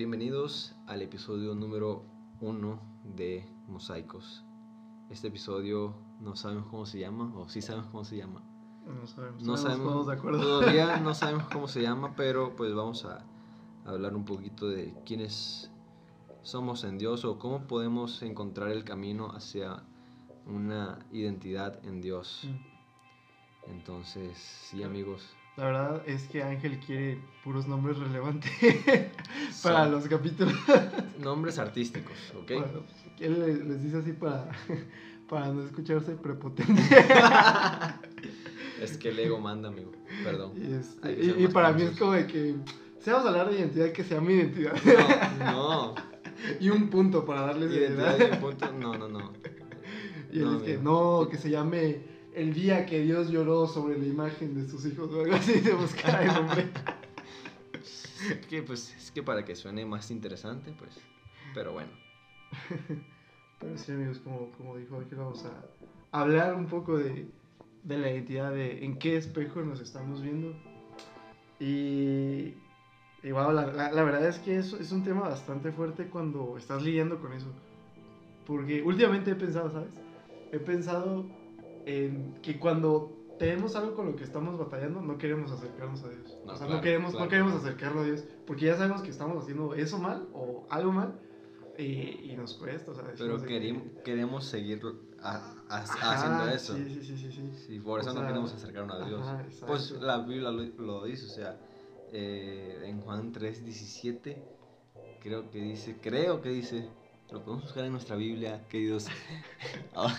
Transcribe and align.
Bienvenidos 0.00 0.74
al 0.86 1.02
episodio 1.02 1.54
número 1.54 2.06
uno 2.40 2.80
de 3.04 3.46
Mosaicos. 3.68 4.42
Este 5.10 5.28
episodio 5.28 5.94
no 6.20 6.36
sabemos 6.36 6.68
cómo 6.68 6.86
se 6.86 7.00
llama, 7.00 7.30
o 7.36 7.50
sí 7.50 7.60
sabemos 7.60 7.90
cómo 7.90 8.04
se 8.06 8.16
llama. 8.16 8.42
No 8.86 9.06
sabemos. 9.58 10.06
No 10.06 10.40
todavía 10.40 10.96
no 11.00 11.12
sabemos 11.20 11.48
cómo 11.52 11.68
se 11.68 11.82
llama, 11.82 12.14
pero 12.16 12.56
pues 12.56 12.74
vamos 12.74 13.04
a 13.04 13.26
hablar 13.84 14.16
un 14.16 14.24
poquito 14.24 14.70
de 14.70 14.94
quiénes 15.04 15.70
somos 16.40 16.84
en 16.84 16.96
Dios 16.96 17.26
o 17.26 17.38
cómo 17.38 17.66
podemos 17.66 18.22
encontrar 18.22 18.70
el 18.70 18.84
camino 18.84 19.32
hacia 19.32 19.82
una 20.46 20.98
identidad 21.12 21.78
en 21.84 22.00
Dios. 22.00 22.48
Mm. 22.48 23.70
Entonces, 23.70 24.38
sí 24.38 24.82
amigos, 24.82 25.36
La 25.56 25.64
verdad 25.66 26.02
es 26.06 26.24
que 26.28 26.42
Ángel 26.42 26.78
quiere 26.80 27.18
puros 27.44 27.66
nombres 27.66 27.98
relevantes 27.98 28.50
para 29.62 29.86
los 29.88 30.06
capítulos. 30.08 30.54
nombres 31.18 31.58
artísticos, 31.58 32.16
¿ok? 32.40 32.50
Bueno, 32.52 32.82
él 33.18 33.40
le- 33.40 33.64
les 33.64 33.82
dice 33.82 33.98
así 33.98 34.12
para, 34.12 34.48
para 35.28 35.48
no 35.48 35.62
escucharse 35.64 36.12
prepotente. 36.12 36.82
Es 38.80 38.96
que 38.96 39.10
el 39.10 39.18
ego 39.18 39.38
manda, 39.38 39.68
amigo, 39.68 39.92
perdón. 40.24 40.52
Y, 40.56 40.72
este, 40.72 41.12
y- 41.12 41.44
y 41.44 41.48
para 41.48 41.72
mí 41.72 41.82
es 41.82 41.98
como 41.98 42.12
de 42.12 42.26
que, 42.26 42.54
si 42.98 43.10
vamos 43.10 43.26
a 43.26 43.28
hablar 43.28 43.50
de 43.50 43.58
identidad, 43.58 43.92
que 43.92 44.04
sea 44.04 44.20
mi 44.20 44.34
identidad. 44.34 44.74
No, 45.38 45.44
no. 45.52 45.94
y 46.60 46.70
un 46.70 46.88
punto 46.88 47.24
para 47.26 47.42
darle 47.42 47.66
Identidad 47.66 48.18
y 48.18 48.22
un 48.34 48.40
punto, 48.40 48.72
no, 48.72 48.96
no, 48.96 49.08
no. 49.08 49.32
Y 50.32 50.38
él 50.38 50.44
No, 50.44 50.56
es 50.56 50.62
que 50.62 50.78
no, 50.78 51.28
que 51.30 51.36
se 51.36 51.50
llame 51.50 52.19
el 52.34 52.52
día 52.54 52.86
que 52.86 53.00
Dios 53.02 53.30
lloró 53.30 53.66
sobre 53.66 53.98
la 53.98 54.06
imagen 54.06 54.54
de 54.54 54.68
sus 54.68 54.84
hijos 54.86 55.10
o 55.12 55.20
algo 55.22 55.34
así 55.34 55.60
de 55.60 55.72
buscar 55.74 56.22
el 56.22 56.28
nombre. 56.34 56.68
Que, 58.48 58.62
pues, 58.62 58.94
es 58.96 59.10
que 59.10 59.22
para 59.22 59.44
que 59.44 59.56
suene 59.56 59.84
más 59.86 60.10
interesante, 60.10 60.72
pues, 60.78 60.98
pero 61.54 61.72
bueno. 61.72 61.90
Pero 63.58 63.76
sí, 63.78 63.92
amigos, 63.92 64.18
como, 64.20 64.50
como 64.52 64.76
dijo 64.76 64.96
Ángel, 64.98 65.18
vamos 65.18 65.44
a 65.44 66.18
hablar 66.18 66.54
un 66.54 66.66
poco 66.66 66.98
de, 66.98 67.26
de 67.84 67.98
la 67.98 68.10
identidad, 68.10 68.52
de 68.52 68.84
en 68.84 68.98
qué 68.98 69.16
espejo 69.16 69.62
nos 69.62 69.80
estamos 69.80 70.22
viendo. 70.22 70.54
Y, 71.58 72.54
y 73.22 73.32
wow, 73.32 73.52
la, 73.52 73.66
la- 73.66 73.92
la 73.92 74.02
verdad 74.02 74.26
es 74.26 74.38
que 74.38 74.56
es, 74.58 74.72
es 74.74 74.92
un 74.92 75.02
tema 75.04 75.22
bastante 75.22 75.72
fuerte 75.72 76.06
cuando 76.08 76.56
estás 76.58 76.82
lidiando 76.82 77.18
con 77.20 77.32
eso. 77.32 77.48
Porque 78.46 78.82
últimamente 78.82 79.30
he 79.32 79.34
pensado, 79.34 79.70
¿sabes? 79.70 79.92
He 80.52 80.58
pensado 80.58 81.24
que 82.42 82.58
cuando 82.58 83.16
tenemos 83.38 83.74
algo 83.76 83.94
con 83.94 84.06
lo 84.06 84.16
que 84.16 84.24
estamos 84.24 84.58
batallando, 84.58 85.00
no 85.00 85.16
queremos 85.18 85.50
acercarnos 85.50 86.02
a 86.04 86.08
Dios. 86.10 86.38
No, 86.44 86.52
o 86.52 86.56
sea, 86.56 86.66
claro, 86.66 86.74
no 86.74 86.80
queremos, 86.82 87.10
claro. 87.12 87.24
no 87.24 87.30
queremos 87.30 87.54
acercarnos 87.54 88.02
a 88.02 88.06
Dios. 88.06 88.24
Porque 88.46 88.66
ya 88.66 88.76
sabemos 88.76 89.02
que 89.02 89.10
estamos 89.10 89.42
haciendo 89.42 89.74
eso 89.74 89.98
mal 89.98 90.28
o 90.34 90.66
algo 90.70 90.92
mal. 90.92 91.18
Y, 91.78 92.30
y 92.30 92.34
nos 92.36 92.54
cuesta, 92.54 92.90
o 92.90 92.94
sea, 92.94 93.04
Pero 93.16 93.38
de 93.38 93.46
que- 93.46 93.90
queremos 94.04 94.44
seguir 94.44 94.82
a- 95.22 95.54
a- 95.70 95.78
Ajá, 95.78 96.12
haciendo 96.12 96.48
eso. 96.54 96.76
Sí, 96.76 96.84
sí, 96.84 97.02
sí, 97.02 97.16
sí. 97.16 97.32
sí. 97.32 97.64
Sí, 97.66 97.80
por 97.80 98.00
eso 98.00 98.10
O 98.10 98.14
no 98.14 98.20
sea, 98.20 98.28
queremos 98.28 98.52
acercarnos 98.52 99.00
a 99.00 99.06
Dios. 99.06 99.20
ajá. 99.26 99.46
Pues 99.66 99.90
la 99.92 100.18
Biblia 100.18 100.50
lo, 100.50 100.62
lo 100.62 101.04
dice, 101.04 101.24
o 101.24 101.28
sea, 101.30 101.58
eh, 102.12 102.82
en 102.84 103.00
Juan 103.00 103.32
3:17, 103.32 104.36
creo 105.22 105.50
que 105.50 105.60
dice, 105.62 105.96
creo 106.02 106.42
que 106.42 106.50
dice, 106.50 106.88
lo 107.30 107.40
podemos 107.42 107.64
buscar 107.64 107.84
en 107.86 107.92
nuestra 107.92 108.16
Biblia, 108.16 108.66
queridos 108.68 109.06
ah, 109.94 110.14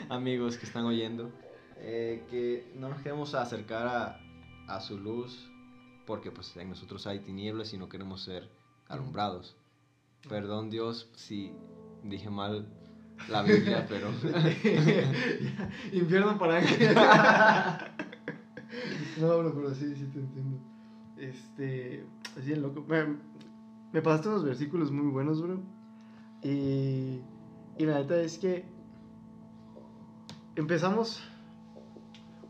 amigos 0.08 0.56
que 0.56 0.66
están 0.66 0.84
oyendo, 0.84 1.30
eh, 1.76 2.24
que 2.30 2.72
no 2.76 2.88
nos 2.88 3.00
queremos 3.02 3.34
acercar 3.34 3.86
a, 3.86 4.20
a 4.68 4.80
su 4.80 4.98
luz 4.98 5.50
porque 6.06 6.30
pues 6.30 6.56
en 6.56 6.70
nosotros 6.70 7.06
hay 7.06 7.20
tinieblas 7.20 7.72
y 7.72 7.78
no 7.78 7.88
queremos 7.88 8.22
ser 8.22 8.50
alumbrados. 8.88 9.56
Perdón 10.28 10.70
Dios 10.70 11.10
si 11.14 11.52
dije 12.02 12.30
mal 12.30 12.66
la 13.28 13.42
Biblia, 13.44 13.86
pero... 13.88 14.08
Infierno 15.92 16.38
para 16.38 16.60
no, 19.20 19.38
bro, 19.38 19.54
pero 19.54 19.74
sí, 19.74 19.94
sí 19.94 20.06
te 20.06 20.20
entiendo. 20.20 20.58
Este, 21.16 22.04
es 22.38 22.46
bien 22.46 22.62
loco. 22.62 22.84
Me, 22.88 23.16
me 23.92 24.02
pasaste 24.02 24.28
unos 24.28 24.44
versículos 24.44 24.90
muy 24.90 25.10
buenos, 25.10 25.42
bro. 25.42 25.60
Y, 26.42 27.20
y 27.76 27.86
la 27.86 27.98
neta 27.98 28.20
es 28.20 28.38
que 28.38 28.64
empezamos 30.60 31.22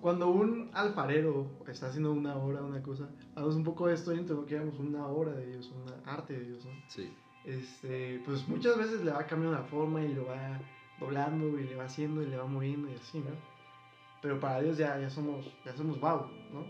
cuando 0.00 0.30
un 0.30 0.70
alfarero 0.72 1.46
está 1.68 1.88
haciendo 1.88 2.12
una 2.12 2.36
obra, 2.36 2.62
una 2.62 2.82
cosa, 2.82 3.10
hablamos 3.34 3.56
un 3.56 3.64
poco 3.64 3.88
de 3.88 3.94
esto 3.94 4.14
y 4.14 4.18
entonces 4.18 4.46
queremos 4.46 4.78
una 4.78 5.06
obra 5.06 5.32
de 5.32 5.46
Dios, 5.46 5.72
una 5.82 6.12
arte 6.12 6.34
de 6.34 6.44
Dios, 6.44 6.64
¿no? 6.64 6.72
sí. 6.88 7.12
este, 7.44 8.20
pues 8.24 8.48
muchas 8.48 8.78
veces 8.78 9.04
le 9.04 9.12
va 9.12 9.26
cambiando 9.26 9.58
la 9.58 9.64
forma 9.64 10.02
y 10.02 10.14
lo 10.14 10.26
va 10.26 10.60
doblando 10.98 11.58
y 11.58 11.64
le 11.64 11.76
va 11.76 11.84
haciendo 11.84 12.22
y 12.22 12.26
le 12.26 12.36
va 12.36 12.46
moviendo 12.46 12.90
y 12.90 12.94
así, 12.94 13.18
¿no? 13.18 13.30
Pero 14.22 14.38
para 14.38 14.60
Dios 14.60 14.76
ya, 14.76 14.98
ya 14.98 15.08
somos, 15.08 15.46
ya 15.64 15.74
somos 15.74 16.00
wow, 16.00 16.26
¿no? 16.52 16.66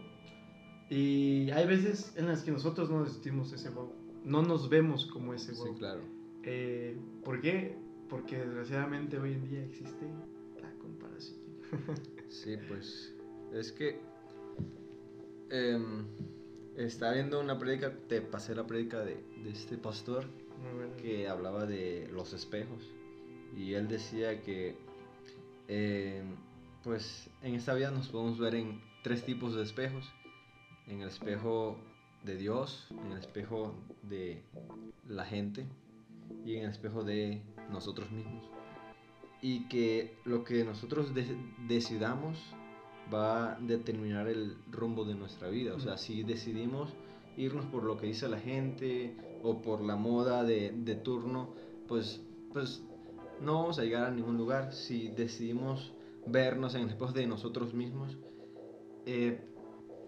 Y 0.89 1.51
hay 1.51 1.67
veces 1.67 2.15
en 2.17 2.27
las 2.27 2.43
que 2.43 2.51
nosotros 2.51 2.91
no 2.91 3.07
sentimos 3.07 3.53
ese 3.53 3.71
wow, 3.71 3.93
no 4.25 4.43
nos 4.43 4.69
vemos 4.69 5.07
como 5.07 5.35
ese 5.35 5.53
wow. 5.55 5.67
Sí, 5.67 5.79
claro. 5.79 6.01
Eh, 6.43 6.99
¿Por 7.25 7.41
qué? 7.41 7.79
Porque 8.09 8.39
desgraciadamente 8.39 9.19
hoy 9.19 9.35
en 9.35 9.49
día 9.49 9.65
existe 9.65 10.07
comparación. 10.91 11.39
Sí, 12.29 12.57
pues 12.69 13.13
es 13.53 13.73
que 13.73 14.01
em, 15.51 16.05
estaba 16.77 17.15
viendo 17.15 17.41
una 17.41 17.59
prédica, 17.59 17.93
te 18.09 18.21
pasé 18.21 18.55
la 18.55 18.67
prédica 18.67 19.01
de, 19.01 19.17
de 19.43 19.51
este 19.51 19.77
pastor 19.77 20.27
bueno. 20.73 20.97
que 20.97 21.29
hablaba 21.29 21.67
de 21.67 22.09
los 22.13 22.33
espejos 22.33 22.89
y 23.57 23.75
él 23.75 23.89
decía 23.89 24.41
que 24.43 24.77
em, 25.69 26.37
pues 26.85 27.29
en 27.43 27.55
esta 27.55 27.75
vida 27.75 27.91
nos 27.91 28.09
podemos 28.09 28.39
ver 28.39 28.55
en 28.55 28.81
tres 29.03 29.25
tipos 29.25 29.55
de 29.55 29.63
espejos, 29.63 30.11
en 30.87 31.01
el 31.03 31.09
espejo 31.09 31.79
de 32.25 32.37
Dios, 32.37 32.87
en 32.91 33.13
el 33.13 33.19
espejo 33.19 33.75
de 34.03 34.43
la 35.09 35.25
gente 35.25 35.67
y 36.45 36.57
en 36.57 36.65
el 36.65 36.71
espejo 36.71 37.03
de 37.03 37.43
nosotros 37.71 38.11
mismos. 38.11 38.60
Y 39.43 39.69
que 39.69 40.17
lo 40.25 40.45
que 40.45 40.65
nosotros 40.65 41.15
de- 41.15 41.37
decidamos 41.67 42.39
va 43.13 43.55
a 43.55 43.61
determinar 43.61 44.29
el 44.29 44.57
rumbo 44.71 45.05
de 45.05 45.15
nuestra 45.15 45.49
vida. 45.49 45.75
O 45.75 45.81
sea, 45.81 45.97
si 45.97 46.23
decidimos 46.23 46.91
irnos 47.37 47.65
por 47.67 47.85
lo 47.85 47.97
que 47.97 48.07
dice 48.07 48.29
la 48.29 48.39
gente 48.39 49.17
o 49.43 49.63
por 49.63 49.81
la 49.81 49.97
moda 49.97 50.45
de, 50.45 50.73
de 50.73 50.95
turno, 50.95 51.55
pues, 51.89 52.21
pues 52.53 52.83
no 53.41 53.55
vamos 53.55 53.79
a 53.79 53.85
llegar 53.85 54.05
a 54.05 54.11
ningún 54.11 54.37
lugar. 54.37 54.73
Si 54.73 55.09
decidimos 55.09 55.93
vernos 56.27 56.75
en 56.75 56.83
el 56.83 56.91
espejo 56.91 57.13
de 57.13 57.27
nosotros 57.27 57.73
mismos, 57.73 58.19
eh, 59.07 59.41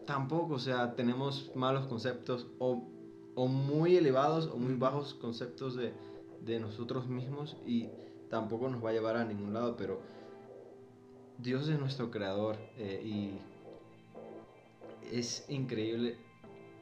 tampoco, 0.06 0.54
o 0.54 0.58
sea, 0.58 0.94
tenemos 0.94 1.50
malos 1.54 1.86
conceptos 1.86 2.48
o, 2.58 2.86
o 3.34 3.48
muy 3.48 3.96
elevados 3.96 4.46
o 4.46 4.58
muy 4.58 4.74
bajos 4.74 5.14
conceptos 5.14 5.74
de, 5.74 5.94
de 6.44 6.60
nosotros 6.60 7.08
mismos 7.08 7.56
y 7.66 7.88
tampoco 8.32 8.70
nos 8.70 8.82
va 8.82 8.88
a 8.88 8.92
llevar 8.94 9.18
a 9.18 9.26
ningún 9.26 9.52
lado, 9.52 9.76
pero 9.76 10.00
Dios 11.36 11.68
es 11.68 11.78
nuestro 11.78 12.10
creador 12.10 12.56
eh, 12.78 13.02
y 13.04 13.38
es 15.14 15.44
increíble. 15.50 16.16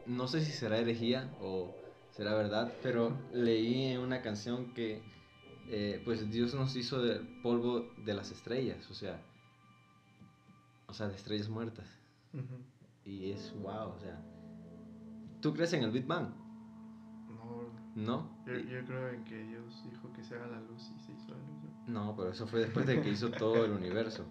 No 0.06 0.28
sé 0.28 0.44
si 0.44 0.52
será 0.52 0.78
herejía 0.78 1.28
o 1.42 1.74
será 2.12 2.34
verdad, 2.34 2.72
pero 2.84 3.18
leí 3.32 3.86
en 3.86 3.98
una 3.98 4.22
canción 4.22 4.72
que 4.74 5.02
eh, 5.68 6.00
pues 6.04 6.30
Dios 6.30 6.54
nos 6.54 6.76
hizo 6.76 7.02
del 7.02 7.26
polvo 7.42 7.84
de 8.04 8.14
las 8.14 8.30
estrellas, 8.30 8.88
o 8.88 8.94
sea, 8.94 9.20
o 10.86 10.94
sea, 10.94 11.08
de 11.08 11.16
estrellas 11.16 11.48
muertas. 11.48 11.88
Y 13.04 13.32
es 13.32 13.52
wow, 13.60 13.88
o 13.96 13.98
sea, 13.98 14.22
¿tú 15.40 15.52
crees 15.52 15.72
en 15.72 15.82
el 15.82 15.90
Big 15.90 16.06
Bang? 16.06 16.28
No, 17.94 18.30
yo, 18.46 18.54
yo 18.54 18.84
creo 18.84 19.08
en 19.10 19.24
que 19.24 19.42
Dios 19.44 19.84
dijo 19.90 20.12
que 20.12 20.22
se 20.22 20.36
haga 20.36 20.46
la 20.46 20.60
luz 20.60 20.90
y 20.96 21.00
se 21.00 21.12
hizo 21.12 21.30
la 21.30 21.38
luz. 21.38 21.62
¿no? 21.86 22.06
No, 22.06 22.16
pero 22.16 22.30
eso 22.30 22.46
fue 22.46 22.60
después 22.60 22.86
de 22.86 23.00
que 23.02 23.10
hizo 23.10 23.30
todo 23.30 23.64
el 23.64 23.72
universo. 23.72 24.26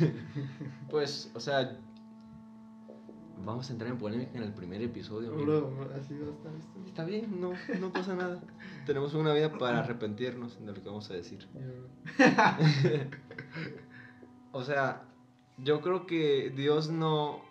pues, 0.90 1.30
o 1.34 1.40
sea, 1.40 1.76
vamos 3.44 3.68
a 3.68 3.72
entrar 3.72 3.90
en 3.90 3.98
polémica 3.98 4.38
en 4.38 4.44
el 4.44 4.52
primer 4.52 4.80
episodio. 4.82 5.34
Bro, 5.34 5.90
así 5.98 6.14
va 6.14 6.28
a 6.28 6.30
estar 6.30 6.54
esto. 6.54 6.84
Está 6.86 7.04
bien, 7.04 7.40
no, 7.40 7.52
no 7.80 7.92
pasa 7.92 8.14
nada. 8.14 8.40
Tenemos 8.86 9.14
una 9.14 9.34
vida 9.34 9.52
para 9.58 9.80
arrepentirnos 9.80 10.58
de 10.64 10.72
lo 10.72 10.74
que 10.74 10.88
vamos 10.88 11.10
a 11.10 11.14
decir. 11.14 11.48
O 14.52 14.62
sea, 14.64 15.02
yo 15.58 15.82
creo 15.82 16.06
que 16.06 16.50
Dios 16.56 16.88
no, 16.88 17.42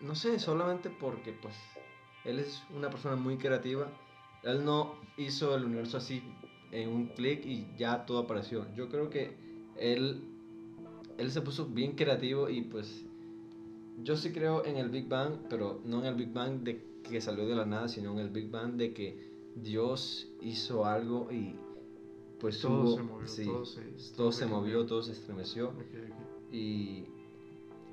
no 0.00 0.16
sé, 0.16 0.40
solamente 0.40 0.90
porque 0.90 1.32
pues 1.32 1.54
Él 2.24 2.38
es 2.38 2.62
una 2.74 2.90
persona 2.90 3.16
muy 3.16 3.36
creativa. 3.38 3.90
Él 4.42 4.64
no 4.64 4.94
hizo 5.16 5.54
el 5.56 5.64
universo 5.64 5.96
así 5.96 6.22
en 6.70 6.88
un 6.90 7.06
clic 7.08 7.44
y 7.44 7.66
ya 7.76 8.04
todo 8.06 8.18
apareció. 8.18 8.66
Yo 8.74 8.88
creo 8.88 9.10
que 9.10 9.36
Él, 9.76 10.22
él 11.18 11.30
se 11.30 11.40
puso 11.40 11.66
bien 11.66 11.92
creativo 11.92 12.48
y 12.48 12.62
pues 12.62 13.04
yo 14.02 14.16
sí 14.16 14.32
creo 14.32 14.64
en 14.64 14.76
el 14.76 14.88
Big 14.90 15.08
Bang, 15.08 15.32
pero 15.48 15.80
no 15.84 16.00
en 16.00 16.06
el 16.06 16.14
Big 16.14 16.32
Bang 16.32 16.62
de 16.62 16.82
que 17.02 17.20
salió 17.20 17.46
de 17.46 17.54
la 17.54 17.64
nada, 17.66 17.88
sino 17.88 18.12
en 18.12 18.18
el 18.18 18.30
Big 18.30 18.50
Bang 18.50 18.74
de 18.76 18.92
que 18.92 19.30
Dios 19.56 20.28
hizo 20.40 20.84
algo 20.86 21.30
y 21.32 21.56
pues 22.38 22.60
Todo 22.60 22.82
hubo- 22.84 22.96
se 22.96 23.02
movió, 23.02 23.26
sí, 23.26 23.44
todo 23.44 23.64
se- 23.66 24.14
todo 24.16 24.48
movió, 24.48 24.86
todo 24.86 25.02
se 25.02 25.12
estremeció 25.12 25.72
y 26.52 27.04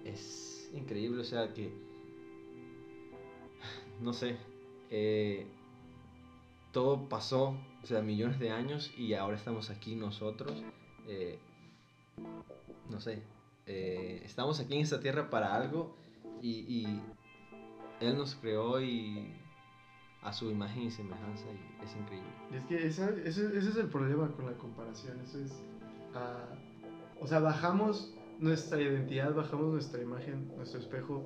es 0.06 0.70
increíble, 0.74 1.22
o 1.22 1.26
sea 1.26 1.54
que, 1.54 1.72
no 4.02 4.14
sé, 4.14 4.38
eh, 4.90 5.48
todo 6.72 7.10
pasó, 7.10 7.58
o 7.84 7.86
sea, 7.86 8.02
millones 8.02 8.40
de 8.40 8.52
años 8.52 8.94
y 8.98 9.14
ahora 9.14 9.38
estamos 9.38 9.70
aquí 9.70 9.96
nosotros, 9.96 10.64
eh, 11.08 11.40
no 12.90 13.00
sé, 13.00 13.22
eh, 13.66 14.22
estamos 14.24 14.60
aquí 14.60 14.76
en 14.76 14.82
esta 14.82 15.00
tierra 15.00 15.30
para 15.30 15.56
algo 15.56 15.96
y, 16.42 16.88
Él 18.00 18.16
nos 18.16 18.36
creó 18.36 18.80
y 18.80 19.34
a 20.22 20.32
su 20.32 20.52
imagen 20.52 20.84
y 20.84 20.92
semejanza 20.92 21.46
y 21.52 21.84
es 21.84 21.96
increíble. 21.96 22.30
Y 22.52 22.58
es 22.58 22.66
que 22.66 22.88
ese, 22.88 23.28
ese 23.28 23.58
es 23.58 23.76
el 23.76 23.88
problema 23.88 24.32
con 24.34 24.46
la 24.46 24.54
comparación. 24.54 25.20
Eso 25.22 25.40
es. 25.40 25.52
ah, 26.14 26.46
o 27.20 27.26
sea, 27.26 27.40
bajamos 27.40 28.14
nuestra 28.40 28.80
identidad, 28.80 29.34
bajamos 29.34 29.72
nuestra 29.72 30.00
imagen, 30.02 30.56
nuestro 30.56 30.80
espejo 30.80 31.26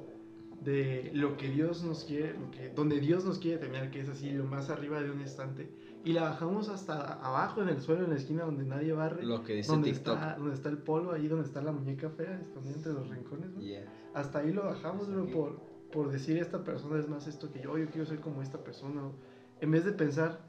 de 0.62 1.10
lo 1.14 1.38
que 1.38 1.50
Dios 1.50 1.84
nos 1.84 2.06
quiere, 2.06 2.34
lo 2.38 2.52
que, 2.52 2.70
donde 2.70 3.00
Dios 3.00 3.26
nos 3.26 3.40
quiere 3.40 3.58
tener, 3.58 3.90
que 3.92 4.00
es 4.02 4.10
así, 4.10 4.30
lo 4.32 4.44
más 4.46 4.70
arriba 4.70 5.02
de 5.02 5.10
un 5.12 5.22
estante, 5.22 5.70
y 6.06 6.14
la 6.14 6.22
bajamos 6.24 6.70
hasta 6.70 7.14
abajo 7.14 7.62
en 7.64 7.70
el 7.70 7.82
suelo, 7.82 8.04
en 8.06 8.12
la 8.12 8.16
esquina 8.16 8.44
donde 8.46 8.64
nadie 8.64 8.94
barre, 8.94 9.24
Lo 9.26 9.44
que 9.44 9.54
dice 9.56 9.72
donde 9.72 9.92
TikTok. 9.92 10.16
está, 10.16 10.36
donde 10.38 10.54
está 10.56 10.70
el 10.70 10.78
polvo, 10.78 11.12
ahí 11.14 11.28
donde 11.28 11.46
está 11.48 11.62
la 11.62 11.72
muñeca 11.72 12.10
fea, 12.12 12.40
escondida 12.42 12.76
entre 12.76 12.94
los 12.94 13.10
rincones. 13.10 13.50
¿no? 13.52 13.60
Yeah. 13.62 13.86
Hasta 14.14 14.40
ahí 14.40 14.52
lo 14.54 14.64
bajamos, 14.64 15.10
aquí. 15.10 15.34
por, 15.34 15.60
por 15.92 16.12
decir 16.12 16.38
esta 16.38 16.64
persona 16.64 17.00
es 17.00 17.08
más 17.10 17.28
esto 17.28 17.52
que 17.52 17.60
yo, 17.62 17.78
yo 17.78 17.88
quiero 17.90 18.06
ser 18.06 18.20
como 18.20 18.42
esta 18.42 18.64
persona. 18.64 19.06
o- 19.08 19.16
En 19.62 19.72
vez 19.72 19.84
de 19.86 19.92
pensar, 19.94 20.40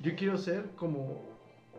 yo 0.00 0.14
quiero 0.16 0.36
ser 0.38 0.70
como, 0.76 1.22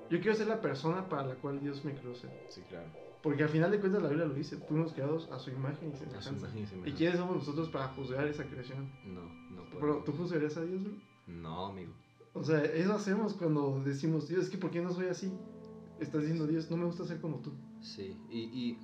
yo 0.09 0.19
quiero 0.19 0.35
ser 0.35 0.47
la 0.47 0.61
persona 0.61 1.09
para 1.09 1.25
la 1.25 1.35
cual 1.35 1.59
Dios 1.59 1.83
me 1.85 1.93
creó 1.95 2.13
ser. 2.15 2.29
Sí, 2.49 2.61
claro. 2.69 2.87
Porque 3.25 3.41
al 3.43 3.49
final 3.49 3.71
de 3.71 3.79
cuentas 3.79 4.01
la 4.03 4.09
Biblia 4.09 4.27
lo 4.27 4.35
dice, 4.35 4.55
fuimos 4.57 4.93
creados 4.93 5.27
a 5.31 5.39
su 5.39 5.49
imagen 5.49 5.89
y 5.89 5.93
A 5.93 5.97
su 5.97 6.03
semejanza. 6.05 6.29
imagen 6.37 6.59
y 6.59 6.61
¿Y 6.61 6.65
semejanza. 6.67 6.97
quiénes 6.97 7.17
somos 7.19 7.35
nosotros 7.37 7.69
para 7.69 7.87
juzgar 7.89 8.27
esa 8.27 8.43
creación? 8.45 8.89
No, 9.03 9.23
no 9.49 9.63
Pero, 9.71 9.79
puedo. 9.79 10.03
¿tú 10.03 10.11
juzgarías 10.13 10.55
a 10.57 10.61
Dios, 10.63 10.83
bro? 10.83 10.93
No, 11.27 11.65
amigo. 11.65 11.91
O 12.33 12.43
sea, 12.43 12.63
eso 12.63 12.93
hacemos 12.93 13.33
cuando 13.33 13.81
decimos, 13.83 14.27
Dios, 14.27 14.43
es 14.43 14.49
que 14.51 14.57
¿por 14.59 14.69
qué 14.69 14.79
no 14.81 14.91
soy 14.93 15.07
así? 15.07 15.33
Estás 15.99 16.21
diciendo, 16.21 16.45
Dios, 16.45 16.69
no 16.69 16.77
me 16.77 16.85
gusta 16.85 17.03
ser 17.03 17.19
como 17.19 17.37
tú. 17.39 17.51
Sí, 17.81 18.15
y, 18.29 18.41
y 18.41 18.77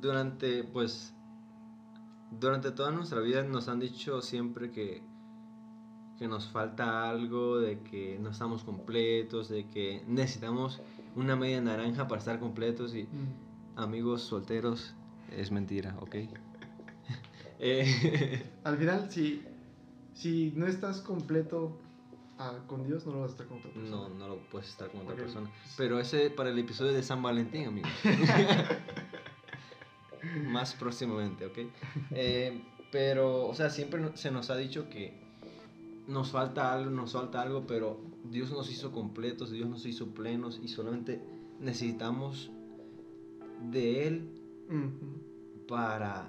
durante, 0.00 0.64
pues, 0.64 1.12
durante 2.30 2.70
toda 2.72 2.90
nuestra 2.92 3.20
vida 3.20 3.42
nos 3.42 3.68
han 3.68 3.78
dicho 3.80 4.22
siempre 4.22 4.70
que, 4.70 5.02
que 6.18 6.28
nos 6.28 6.48
falta 6.48 7.10
algo, 7.10 7.58
de 7.58 7.80
que 7.82 8.18
no 8.20 8.30
estamos 8.30 8.64
completos, 8.64 9.48
de 9.50 9.68
que 9.68 10.02
necesitamos 10.06 10.80
una 11.14 11.36
media 11.36 11.60
naranja 11.60 12.08
para 12.08 12.20
estar 12.20 12.38
completos 12.40 12.94
y 12.94 13.06
amigos 13.76 14.22
solteros, 14.22 14.94
es 15.36 15.50
mentira, 15.50 15.96
¿ok? 16.00 16.16
Eh, 17.58 18.42
Al 18.64 18.76
final, 18.76 19.10
si, 19.10 19.42
si 20.12 20.52
no 20.54 20.66
estás 20.66 21.00
completo 21.00 21.78
ah, 22.38 22.58
con 22.66 22.86
Dios, 22.86 23.06
no 23.06 23.12
lo 23.12 23.20
vas 23.20 23.30
a 23.30 23.32
estar 23.32 23.46
con 23.46 23.58
otra 23.58 23.70
persona. 23.72 23.96
no, 23.96 24.08
no 24.10 24.28
lo 24.28 24.36
puedes 24.50 24.68
estar 24.68 24.90
con 24.90 25.00
otra 25.00 25.14
persona. 25.14 25.50
Pero 25.78 25.98
ese 25.98 26.28
para 26.28 26.50
el 26.50 26.58
episodio 26.58 26.92
de 26.92 27.02
San 27.02 27.22
Valentín, 27.22 27.66
amigos. 27.68 27.90
Más 30.48 30.74
próximamente, 30.74 31.46
¿ok? 31.46 31.58
Eh, 32.10 32.60
pero, 32.92 33.46
o 33.46 33.54
sea, 33.54 33.70
siempre 33.70 34.14
se 34.16 34.30
nos 34.30 34.50
ha 34.50 34.56
dicho 34.56 34.90
que 34.90 35.14
nos 36.06 36.32
falta 36.32 36.74
algo, 36.74 36.90
nos 36.90 37.12
falta 37.12 37.40
algo, 37.40 37.66
pero 37.66 37.98
Dios 38.24 38.50
nos 38.50 38.70
hizo 38.70 38.92
completos, 38.92 39.50
Dios 39.50 39.66
nos 39.68 39.86
hizo 39.86 40.08
plenos 40.08 40.60
y 40.62 40.68
solamente 40.68 41.22
necesitamos 41.58 42.50
de 43.70 44.06
Él 44.08 44.28
para, 45.68 46.28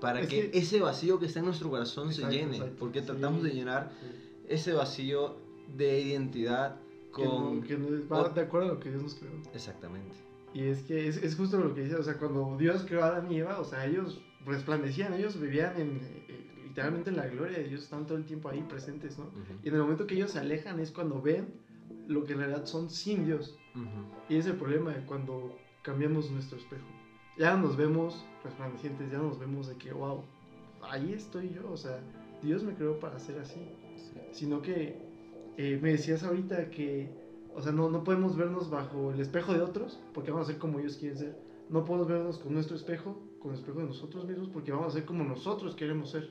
para 0.00 0.20
Es 0.20 0.28
que, 0.28 0.50
que- 0.50 0.58
ese 0.58 0.80
vacío 0.80 1.18
que 1.18 1.26
está 1.26 1.40
en 1.40 1.46
nuestro 1.46 1.70
corazón 1.70 2.08
Exacto, 2.08 2.30
se 2.32 2.36
llene, 2.38 2.56
exacto, 2.56 2.76
porque 2.78 3.00
sí. 3.00 3.06
tratamos 3.06 3.42
de 3.42 3.50
llenar 3.50 3.92
Sí. 4.00 4.06
ese 4.48 4.72
vacío 4.72 5.36
de 5.76 6.00
identidad 6.00 6.76
Que 7.14 7.24
no- 7.24 7.30
con... 7.30 7.62
que 7.62 7.76
no 7.78 7.86
va 8.08 8.22
o- 8.22 8.28
de 8.28 8.40
acuerdo 8.40 8.70
a 8.70 8.74
lo 8.74 8.80
que 8.80 8.90
Dios 8.90 9.02
nos 9.02 9.14
creó. 9.14 9.32
Exactamente. 9.54 10.16
Y 10.52 10.62
es 10.64 10.82
que 10.82 11.06
es, 11.06 11.16
es 11.18 11.36
justo 11.36 11.58
lo 11.58 11.74
que 11.74 11.82
dice, 11.84 11.94
o 11.96 12.02
sea, 12.02 12.18
cuando 12.18 12.56
Dios 12.58 12.84
creó 12.86 13.04
a 13.04 13.08
Adán 13.08 13.30
y 13.30 13.38
Eva, 13.38 13.60
o 13.60 13.64
sea, 13.64 13.86
ellos 13.86 14.20
resplandecían, 14.44 15.14
ellos 15.14 15.38
vivían 15.40 15.78
en, 15.80 16.00
eh, 16.28 16.44
literalmente 16.66 17.10
en 17.10 17.16
la 17.16 17.26
gloria 17.28 17.58
de 17.58 17.64
Dios, 17.68 17.82
están 17.82 18.06
todo 18.06 18.18
el 18.18 18.24
tiempo 18.24 18.48
ahí 18.48 18.60
presentes, 18.68 19.16
¿no? 19.18 19.26
Y 19.62 19.68
en 19.68 19.74
el 19.74 19.80
momento 19.82 20.06
que 20.08 20.14
ellos 20.16 20.32
se 20.32 20.40
alejan 20.40 20.80
es 20.80 20.90
cuando 20.90 21.20
ven 21.22 21.48
lo 22.06 22.24
que 22.24 22.32
en 22.32 22.38
realidad 22.40 22.66
son 22.66 22.90
sin 22.90 23.24
Dios. 23.24 23.58
ujú. 23.74 23.84
Y 24.28 24.36
es 24.36 24.46
el 24.46 24.56
problema 24.56 24.92
de 24.92 25.04
cuando 25.04 25.56
cambiamos 25.82 26.30
nuestro 26.30 26.58
espejo. 26.58 26.86
Ya 27.38 27.56
no 27.56 27.68
nos 27.68 27.76
vemos 27.76 28.24
resplandecientes, 28.44 29.10
ya 29.10 29.18
no 29.18 29.28
nos 29.28 29.38
vemos 29.38 29.68
de 29.68 29.76
que, 29.76 29.92
wow, 29.92 30.22
ahí 30.82 31.12
estoy 31.12 31.50
yo, 31.50 31.70
o 31.70 31.76
sea, 31.76 32.00
Dios 32.42 32.62
me 32.62 32.74
creó 32.74 32.98
para 32.98 33.18
ser 33.18 33.38
así. 33.38 33.60
Sí. 33.96 34.20
Sino 34.32 34.62
que 34.62 34.98
eh, 35.56 35.78
me 35.82 35.90
decías 35.92 36.22
ahorita 36.22 36.70
que, 36.70 37.10
o 37.54 37.62
sea, 37.62 37.72
no, 37.72 37.90
no 37.90 38.04
podemos 38.04 38.36
vernos 38.36 38.70
bajo 38.70 39.12
el 39.12 39.20
espejo 39.20 39.52
de 39.52 39.60
otros, 39.60 40.00
porque 40.12 40.30
vamos 40.30 40.48
a 40.48 40.52
ser 40.52 40.60
como 40.60 40.78
ellos 40.80 40.96
quieren 40.96 41.18
ser. 41.18 41.38
No 41.68 41.84
podemos 41.84 42.08
vernos 42.08 42.38
con 42.38 42.52
nuestro 42.52 42.76
espejo, 42.76 43.16
con 43.38 43.52
el 43.52 43.58
espejo 43.58 43.78
de 43.80 43.86
nosotros 43.86 44.26
mismos, 44.26 44.48
porque 44.48 44.72
vamos 44.72 44.88
a 44.88 44.90
ser 44.98 45.04
como 45.04 45.24
nosotros 45.24 45.74
queremos 45.76 46.10
ser. 46.10 46.30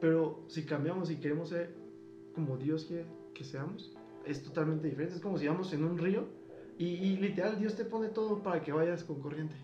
Pero 0.00 0.44
si 0.48 0.64
cambiamos 0.64 1.10
y 1.10 1.16
queremos 1.16 1.48
ser 1.48 1.74
como 2.34 2.56
Dios 2.56 2.84
quiere 2.84 3.06
que 3.34 3.44
seamos, 3.44 3.92
es 4.26 4.42
totalmente 4.42 4.88
diferente. 4.88 5.16
Es 5.16 5.20
como 5.22 5.38
si 5.38 5.46
vamos 5.48 5.72
en 5.72 5.84
un 5.84 5.98
río 5.98 6.26
y, 6.78 6.84
y 6.86 7.16
literal 7.16 7.58
Dios 7.58 7.74
te 7.76 7.84
pone 7.84 8.08
todo 8.08 8.42
para 8.42 8.62
que 8.62 8.72
vayas 8.72 9.04
con 9.04 9.20
corriente, 9.20 9.54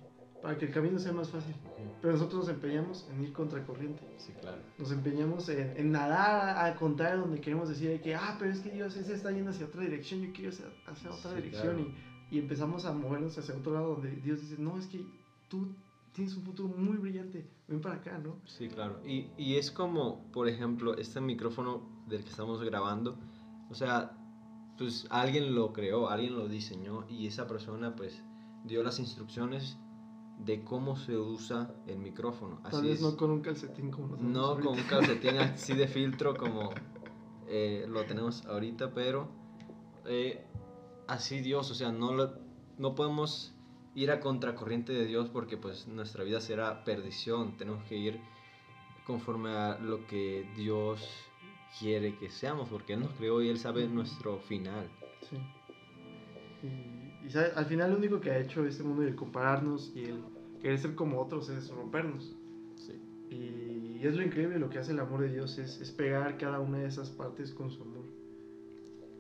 para 0.43 0.57
que 0.59 0.67
el 0.67 0.73
camino 0.73 0.99
sea 0.99 1.13
más 1.13 1.31
fácil. 1.31 1.55
Pero 2.03 2.13
nosotros 2.15 2.41
nos 2.47 2.49
empeñamos 2.51 3.09
en 3.11 3.23
ir 3.23 3.33
contra 3.33 3.65
corriente. 3.65 4.03
Sí, 4.19 4.33
claro. 4.41 4.59
Nos 4.79 4.93
empeñamos 4.93 5.49
en, 5.49 5.75
en 5.77 5.93
nadar 5.93 6.57
al 6.59 6.77
contrario, 6.77 7.21
donde 7.21 7.41
queremos 7.41 7.69
decir 7.69 7.89
de 7.91 8.01
que, 8.01 8.15
ah, 8.15 8.37
pero 8.39 8.53
es 8.53 8.61
que 8.61 8.71
Dios 8.71 8.97
ese 8.97 9.15
está 9.15 9.31
yendo 9.31 9.51
hacia 9.51 9.67
otra 9.67 9.83
dirección, 9.83 10.21
yo 10.21 10.33
quiero 10.33 10.51
hacia, 10.51 10.67
hacia 10.87 11.11
otra 11.11 11.31
Sí, 11.31 11.37
dirección. 11.37 11.77
claro. 11.77 11.81
Y, 12.31 12.37
y 12.37 12.39
empezamos 12.41 12.85
a 12.85 12.93
movernos 12.93 13.39
hacia 13.39 13.55
otro 13.55 13.73
lado, 13.73 13.95
donde 13.95 14.11
Dios 14.17 14.41
dice, 14.41 14.57
no, 14.59 14.77
es 14.79 14.87
que 14.87 15.05
tú 15.49 15.69
tienes 16.13 16.35
un 16.37 16.43
futuro 16.45 16.69
muy 16.77 16.97
brillante, 16.97 17.47
ven 17.69 17.81
para 17.81 17.97
acá, 17.97 18.19
¿no? 18.19 18.37
Sí, 18.47 18.69
claro. 18.69 19.01
Y, 19.07 19.29
y 19.37 19.57
es 19.57 19.71
como, 19.71 20.31
por 20.33 20.49
ejemplo, 20.49 20.97
este 20.97 21.21
micrófono 21.21 22.05
del 22.09 22.25
que 22.25 22.31
estamos 22.31 22.63
grabando, 22.63 23.17
o 23.71 23.75
sea, 23.75 24.17
pues 24.79 25.07
alguien 25.11 25.55
lo 25.55 25.73
creó, 25.73 26.09
alguien 26.09 26.37
lo 26.37 26.49
diseñó 26.49 27.07
y 27.09 27.27
esa 27.27 27.47
persona 27.47 27.95
pues 27.95 28.23
dio 28.65 28.83
las 28.83 28.99
instrucciones 28.99 29.79
de 30.39 30.63
cómo 30.65 30.97
se 30.97 31.17
usa 31.17 31.75
el 31.87 31.99
micrófono. 31.99 32.59
Tal 32.63 32.73
Así 32.81 32.87
vez 32.89 32.97
es. 32.97 33.03
no 33.03 33.17
con 33.17 33.31
un 33.31 33.41
calcetín 33.41 33.91
como 33.91 34.09
nosotros. 34.09 34.31
No 34.31 34.41
ahorita. 34.45 34.69
con 34.69 34.79
un 34.79 34.85
calcetín 34.85 35.39
así 35.39 35.75
de 35.75 35.89
filtro 35.89 36.37
como 36.37 36.71
eh, 37.49 37.87
lo 37.89 38.05
tenemos 38.05 38.45
ahorita, 38.47 38.93
pero 38.93 39.29
eh, 40.05 40.45
así 41.07 41.41
Dios, 41.41 41.71
o 41.71 41.75
sea, 41.75 41.93
no, 41.93 42.13
lo, 42.13 42.35
no 42.79 42.95
podemos 42.95 43.55
ir 43.95 44.11
a 44.11 44.21
contracorriente 44.21 44.93
de 44.93 45.07
Dios 45.07 45.31
porque 45.31 45.57
pues 45.57 45.89
nuestra 45.89 46.23
vida 46.23 46.41
será 46.41 46.85
perdición, 46.85 47.57
tenemos 47.57 47.83
que 47.85 47.97
ir 47.97 48.21
conforme 49.07 49.51
a 49.51 49.79
lo 49.79 50.07
que 50.07 50.47
Dios 50.57 51.01
quiere 51.79 52.17
que 52.19 52.31
seamos, 52.31 52.69
porque 52.69 52.95
Él 52.95 53.01
nos 53.01 53.13
creó 53.13 53.43
y 53.43 53.49
Él 53.49 53.59
sabe 53.59 53.87
nuestro 53.89 54.39
final. 54.39 54.87
Sí. 55.29 55.37
Y, 56.63 57.27
y 57.27 57.31
¿sabe? 57.31 57.53
al 57.55 57.67
final 57.67 57.91
lo 57.93 57.99
único 57.99 58.21
que 58.21 58.31
ha 58.31 58.39
hecho 58.39 58.65
este 58.67 58.83
mundo 58.83 59.03
y 59.03 59.07
el 59.09 59.15
compararnos 59.15 59.93
y 59.95 60.05
el 60.05 60.21
querer 60.61 60.79
ser 60.79 60.95
como 60.95 61.21
otros 61.21 61.49
es 61.49 61.69
rompernos. 61.71 62.35
Sí. 62.77 63.01
Y 63.31 64.07
es 64.07 64.15
lo 64.15 64.23
increíble 64.23 64.59
lo 64.59 64.71
que 64.71 64.79
hace 64.79 64.93
el 64.93 65.01
amor 65.01 65.21
de 65.23 65.33
Dios, 65.33 65.59
es, 65.59 65.81
es 65.81 65.91
pegar 65.91 66.39
cada 66.39 66.61
una 66.61 66.79
de 66.79 66.87
esas 66.87 67.11
partes 67.11 67.53
con 67.53 67.71
su 67.71 67.83
amor. 67.83 68.05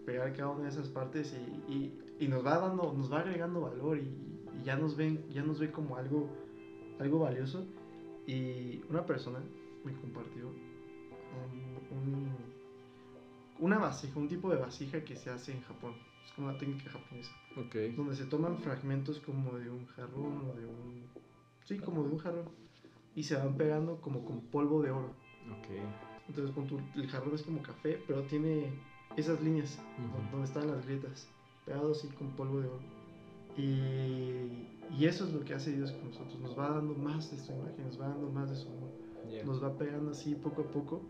Pegar 0.04 0.32
cada 0.34 0.50
una 0.50 0.64
de 0.64 0.68
esas 0.70 0.88
partes 0.88 1.34
y, 1.68 1.72
y- 1.72 1.98
y 2.18 2.28
nos 2.28 2.46
va 2.46 2.58
dando, 2.58 2.94
nos 2.94 3.12
va 3.12 3.20
agregando 3.20 3.60
valor 3.60 3.98
y, 3.98 4.02
y 4.02 4.64
ya 4.64 4.76
nos 4.76 4.96
ven, 4.96 5.22
ya 5.30 5.42
nos 5.42 5.58
ve 5.58 5.70
como 5.70 5.96
algo, 5.96 6.30
algo 6.98 7.18
valioso. 7.18 7.66
Y 8.26 8.80
una 8.88 9.04
persona 9.04 9.38
me 9.84 9.92
compartió 9.92 10.50
un- 11.36 11.98
un- 11.98 12.36
una 13.58 13.78
vasija, 13.78 14.18
un 14.18 14.28
tipo 14.28 14.50
de 14.50 14.56
vasija 14.56 15.02
que 15.04 15.16
se 15.16 15.30
hace 15.30 15.52
en 15.52 15.62
Japón. 15.62 15.94
Es 16.24 16.32
como 16.32 16.48
una 16.48 16.58
técnica 16.58 16.90
japonesa 16.90 17.30
Ok. 17.56 17.76
donde 17.96 18.16
se 18.16 18.24
toman 18.26 18.58
fragmentos 18.58 19.20
como 19.20 19.56
de 19.58 19.70
un 19.70 19.86
jarrón 19.86 20.50
o 20.50 20.54
de 20.54 20.66
un... 20.66 21.04
Sí, 21.64 21.78
como 21.78 22.02
de 22.02 22.10
un 22.10 22.18
jarrón. 22.18 22.44
Y 23.14 23.22
se 23.22 23.36
van 23.36 23.54
pegando 23.56 24.00
como 24.00 24.24
con 24.24 24.40
polvo 24.40 24.82
de 24.82 24.90
oro. 24.90 25.10
Ok. 25.58 25.68
Entonces 26.28 26.54
el 26.96 27.08
jarrón 27.08 27.34
es 27.34 27.42
como 27.42 27.62
café, 27.62 28.02
pero 28.06 28.22
tiene 28.22 28.72
esas 29.16 29.40
líneas 29.40 29.78
donde 30.32 30.46
están 30.46 30.66
las 30.66 30.84
grietas, 30.84 31.28
pegado 31.64 31.92
así 31.92 32.08
con 32.08 32.30
polvo 32.32 32.60
de 32.60 32.66
oro. 32.68 32.80
Y, 33.56 34.68
y 34.98 35.06
eso 35.06 35.24
es 35.26 35.32
lo 35.32 35.40
que 35.44 35.54
hace 35.54 35.72
Dios 35.72 35.92
con 35.92 36.08
nosotros. 36.10 36.38
Nos 36.40 36.58
va 36.58 36.70
dando 36.70 36.94
más 36.94 37.30
de 37.30 37.38
su 37.38 37.52
imagen, 37.52 37.86
nos 37.86 38.00
va 38.00 38.08
dando 38.08 38.28
más 38.30 38.50
de 38.50 38.56
su 38.56 38.68
amor. 38.68 38.90
Yeah. 39.30 39.44
nos 39.44 39.60
va 39.62 39.76
pegando 39.76 40.12
así 40.12 40.34
poco 40.36 40.62
a 40.62 40.66
poco. 40.70 41.02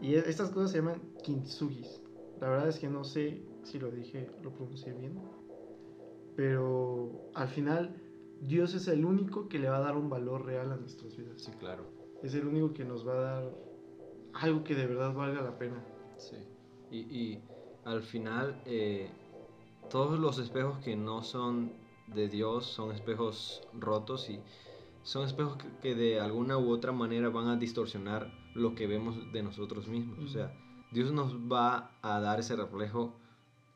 Y 0.00 0.14
e- 0.14 0.28
estas 0.28 0.50
cosas 0.50 0.70
se 0.72 0.78
llaman 0.78 1.00
kintsugis. 1.22 2.00
La 2.40 2.48
verdad 2.48 2.68
es 2.68 2.78
que 2.78 2.88
no 2.88 3.04
sé 3.04 3.42
si 3.64 3.78
lo 3.78 3.90
dije, 3.90 4.26
lo 4.42 4.50
pronuncié 4.50 4.92
bien. 4.92 5.20
Pero 6.36 7.10
al 7.34 7.48
final, 7.48 7.94
Dios 8.40 8.74
es 8.74 8.88
el 8.88 9.04
único 9.04 9.48
que 9.48 9.58
le 9.58 9.68
va 9.68 9.76
a 9.76 9.80
dar 9.80 9.96
un 9.96 10.08
valor 10.08 10.46
real 10.46 10.72
a 10.72 10.76
nuestras 10.76 11.16
vidas. 11.16 11.42
Sí, 11.42 11.50
claro. 11.52 11.84
Es 12.22 12.34
el 12.34 12.46
único 12.46 12.72
que 12.72 12.84
nos 12.84 13.06
va 13.06 13.12
a 13.12 13.20
dar 13.20 13.52
algo 14.32 14.64
que 14.64 14.74
de 14.74 14.86
verdad 14.86 15.12
valga 15.12 15.42
la 15.42 15.58
pena. 15.58 15.84
Sí. 16.16 16.36
Y, 16.90 16.98
y 16.98 17.42
al 17.84 18.02
final, 18.02 18.54
eh, 18.64 19.10
todos 19.90 20.18
los 20.18 20.38
espejos 20.38 20.78
que 20.78 20.96
no 20.96 21.22
son 21.22 21.72
de 22.14 22.28
Dios 22.28 22.66
son 22.66 22.92
espejos 22.92 23.60
rotos 23.72 24.28
y 24.30 24.40
son 25.02 25.26
espejos 25.26 25.56
que, 25.56 25.68
que 25.82 25.94
de 25.94 26.20
alguna 26.20 26.58
u 26.58 26.70
otra 26.70 26.92
manera 26.92 27.28
van 27.28 27.48
a 27.48 27.56
distorsionar 27.56 28.32
lo 28.54 28.74
que 28.74 28.86
vemos 28.86 29.32
de 29.32 29.42
nosotros 29.42 29.88
mismos. 29.88 30.18
O 30.18 30.28
sea, 30.28 30.52
Dios 30.90 31.12
nos 31.12 31.36
va 31.36 31.92
a 32.02 32.20
dar 32.20 32.40
ese 32.40 32.56
reflejo 32.56 33.14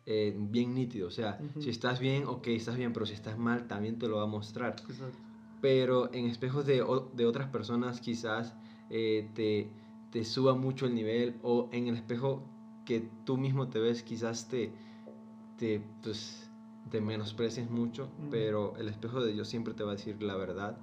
eh, 0.07 0.37
bien 0.37 0.75
nítido. 0.75 1.09
O 1.09 1.11
sea, 1.11 1.39
si 1.59 1.71
estás 1.71 2.01
bien, 2.01 2.27
ok, 2.27 2.49
estás 2.49 2.77
bien, 2.77 2.93
pero 2.93 3.07
si 3.07 3.15
estás 3.15 3.39
mal, 3.39 3.67
también 3.67 3.99
te 3.99 4.09
lo 4.09 4.17
va 4.17 4.25
a 4.25 4.27
mostrar. 4.27 4.77
Exacto. 4.89 5.19
pero 5.61 6.13
en 6.13 6.27
espejos 6.27 6.67
de, 6.67 6.85
de 7.15 7.27
otras 7.27 7.49
personas 7.49 8.01
quizás 8.01 8.55
eh, 8.91 9.31
te, 9.35 9.71
te 10.11 10.25
suba 10.25 10.55
mucho 10.55 10.87
el 10.87 10.95
nivel 10.95 11.37
o 11.43 11.69
en 11.73 11.89
el 11.89 11.95
espejo 11.95 12.43
que 12.85 13.09
tú 13.25 13.39
mismo 13.39 13.69
te 13.69 13.79
ves 13.79 14.03
quizás 14.03 14.49
te, 14.49 14.73
te, 15.57 15.83
pues, 16.03 16.51
te 16.91 17.01
menosprecies 17.01 17.71
mucho, 17.71 18.11
pero 18.31 18.77
el 18.77 18.89
espejo 18.89 19.23
de 19.23 19.33
Dios 19.33 19.49
siempre 19.49 19.73
te 19.73 19.85
va 19.85 19.93
a 19.93 19.95
decir 19.95 20.23
la 20.23 20.37
verdad 20.37 20.77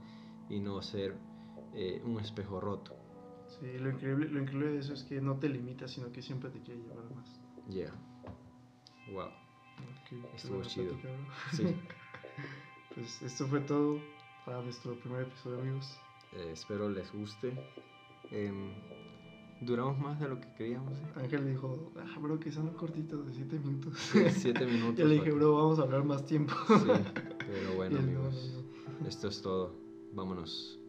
y 0.51 0.59
no 0.59 0.81
ser 0.81 1.15
eh, 1.73 2.01
un 2.05 2.19
espejo 2.19 2.59
roto. 2.59 2.95
Sí, 3.47 3.77
lo 3.79 3.89
increíble, 3.89 4.27
lo 4.27 4.41
increíble 4.41 4.71
de 4.71 4.79
eso 4.79 4.93
es 4.93 5.03
que 5.03 5.21
no 5.21 5.37
te 5.37 5.47
limita, 5.47 5.87
sino 5.87 6.11
que 6.11 6.21
siempre 6.21 6.49
te 6.49 6.61
quiere 6.61 6.81
llevar 6.81 7.09
más. 7.15 7.41
Yeah. 7.69 7.93
Wow. 9.13 9.29
Qué 10.09 10.21
Estuvo 10.35 10.61
chido. 10.61 10.95
Sí. 11.53 11.75
Pues 12.93 13.21
esto 13.21 13.47
fue 13.47 13.61
todo 13.61 14.01
para 14.45 14.61
nuestro 14.61 14.99
primer 14.99 15.21
episodio, 15.21 15.61
amigos. 15.61 15.97
Eh, 16.33 16.49
espero 16.51 16.89
les 16.89 17.09
guste. 17.13 17.53
Em, 18.31 18.73
duramos 19.61 19.97
más 19.97 20.19
de 20.19 20.27
lo 20.27 20.41
que 20.41 20.53
queríamos. 20.55 20.97
¿eh? 20.97 21.13
Ángel 21.15 21.47
dijo, 21.47 21.93
ah, 21.95 22.19
bro, 22.19 22.37
que 22.37 22.51
son 22.51 22.67
cortitos 22.73 23.25
de 23.25 23.33
7 23.33 23.59
minutos. 23.59 23.97
Sí, 23.97 24.29
siete 24.31 24.65
minutos. 24.67 24.97
Yo 24.97 25.05
le 25.05 25.13
dije, 25.13 25.31
bro, 25.31 25.55
vamos 25.55 25.79
a 25.79 25.83
hablar 25.83 26.03
más 26.03 26.25
tiempo. 26.25 26.53
Sí, 26.67 26.73
pero 27.39 27.75
bueno 27.77 27.97
no, 27.97 28.03
amigos, 28.03 28.65
no, 28.85 28.99
no. 28.99 29.07
esto 29.07 29.29
es 29.29 29.41
todo. 29.41 29.80
Vámonos. 30.13 30.80